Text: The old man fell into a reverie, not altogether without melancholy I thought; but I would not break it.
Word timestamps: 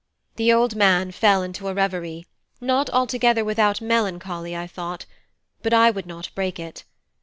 The 0.37 0.51
old 0.51 0.75
man 0.75 1.11
fell 1.11 1.43
into 1.43 1.67
a 1.67 1.75
reverie, 1.75 2.25
not 2.59 2.89
altogether 2.89 3.45
without 3.45 3.81
melancholy 3.81 4.55
I 4.57 4.65
thought; 4.65 5.05
but 5.61 5.75
I 5.75 5.91
would 5.91 6.07
not 6.07 6.31
break 6.33 6.59
it. 6.59 6.85